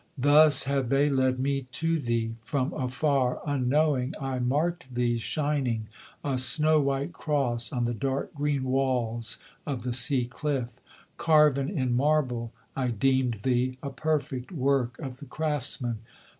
[0.17, 5.89] Thus have they led me to thee: from afar, unknowing, I marked thee, Shining,
[6.25, 10.73] a snow white cross on the dark green walls of the sea cliff;
[11.17, 15.99] Carven in marble I deemed thee, a perfect work of the craftsman.